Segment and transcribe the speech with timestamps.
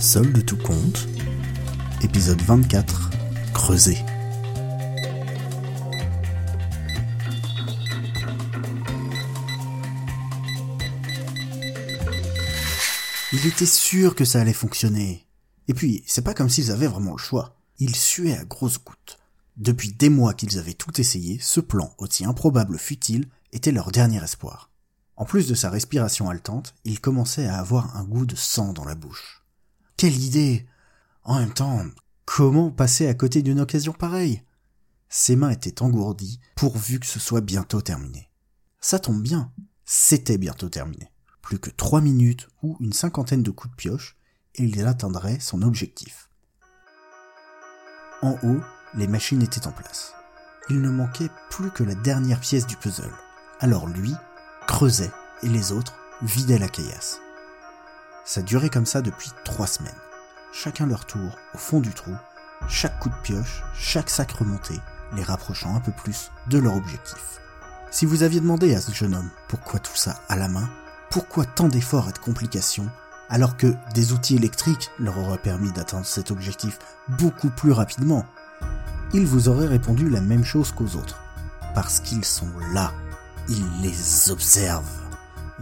[0.00, 1.08] Seul de tout compte,
[2.02, 3.10] épisode 24,
[3.52, 3.98] Creuser.
[13.32, 15.26] Il était sûr que ça allait fonctionner.
[15.66, 17.56] Et puis, c'est pas comme s'ils avaient vraiment le choix.
[17.80, 19.18] Ils suaient à grosses gouttes.
[19.56, 24.22] Depuis des mois qu'ils avaient tout essayé, ce plan, aussi improbable fut-il, était leur dernier
[24.22, 24.70] espoir.
[25.16, 28.84] En plus de sa respiration haletante, il commençait à avoir un goût de sang dans
[28.84, 29.42] la bouche.
[29.98, 30.64] Quelle idée
[31.24, 31.82] En même temps,
[32.24, 34.44] comment passer à côté d'une occasion pareille?
[35.08, 38.30] Ses mains étaient engourdies, pourvu que ce soit bientôt terminé.
[38.80, 39.52] Ça tombe bien,
[39.84, 41.10] c'était bientôt terminé.
[41.42, 44.16] Plus que trois minutes ou une cinquantaine de coups de pioche,
[44.54, 46.30] et il atteindrait son objectif.
[48.22, 48.60] En haut,
[48.94, 50.12] les machines étaient en place.
[50.70, 53.12] Il ne manquait plus que la dernière pièce du puzzle.
[53.58, 54.14] Alors lui,
[54.68, 55.10] creusait
[55.42, 57.18] et les autres vidaient la caillasse.
[58.28, 59.90] Ça durait comme ça depuis trois semaines.
[60.52, 62.14] Chacun leur tour, au fond du trou,
[62.68, 64.74] chaque coup de pioche, chaque sac remonté,
[65.16, 67.40] les rapprochant un peu plus de leur objectif.
[67.90, 70.68] Si vous aviez demandé à ce jeune homme pourquoi tout ça à la main,
[71.08, 72.90] pourquoi tant d'efforts et de complications,
[73.30, 78.26] alors que des outils électriques leur auraient permis d'atteindre cet objectif beaucoup plus rapidement,
[79.14, 81.18] il vous aurait répondu la même chose qu'aux autres.
[81.74, 82.92] Parce qu'ils sont là,
[83.48, 84.97] ils les observent.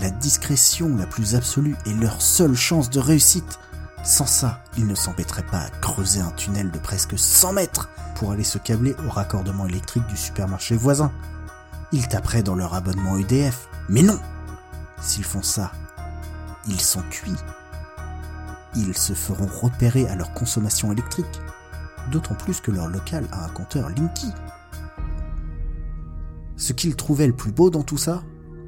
[0.00, 3.60] La discrétion la plus absolue est leur seule chance de réussite.
[4.02, 8.32] Sans ça, ils ne s'embêteraient pas à creuser un tunnel de presque 100 mètres pour
[8.32, 11.12] aller se câbler au raccordement électrique du supermarché voisin.
[11.92, 13.68] Ils taperaient dans leur abonnement EDF.
[13.88, 14.18] Mais non
[15.00, 15.70] S'ils font ça,
[16.66, 17.36] ils sont cuits.
[18.74, 21.40] Ils se feront repérer à leur consommation électrique.
[22.10, 24.32] D'autant plus que leur local a un compteur Linky.
[26.56, 28.22] Ce qu'il trouvait le plus beau dans tout ça,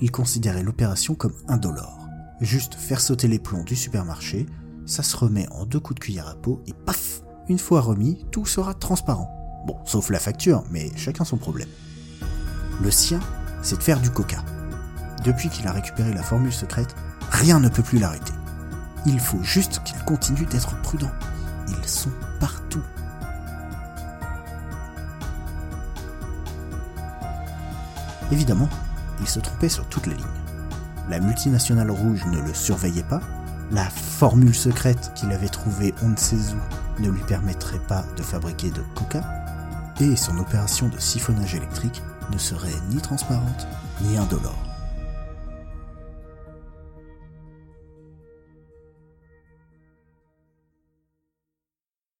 [0.00, 2.06] il considérait l'opération comme indolore.
[2.40, 4.46] Juste faire sauter les plombs du supermarché,
[4.86, 8.24] ça se remet en deux coups de cuillère à peau et paf Une fois remis,
[8.30, 9.34] tout sera transparent.
[9.66, 11.68] Bon, sauf la facture, mais chacun son problème.
[12.82, 13.20] Le sien,
[13.62, 14.44] c'est de faire du coca.
[15.24, 16.94] Depuis qu'il a récupéré la formule secrète,
[17.30, 18.32] rien ne peut plus l'arrêter.
[19.04, 21.10] Il faut juste qu'il continue d'être prudent.
[21.68, 22.82] Ils sont partout.
[28.30, 28.68] Évidemment,
[29.20, 30.26] il se trompait sur toutes les lignes.
[31.08, 33.20] La multinationale rouge ne le surveillait pas,
[33.70, 38.22] la formule secrète qu'il avait trouvée on ne sait où ne lui permettrait pas de
[38.22, 39.22] fabriquer de coca,
[40.00, 42.02] et son opération de siphonnage électrique
[42.32, 43.66] ne serait ni transparente
[44.02, 44.67] ni indolore.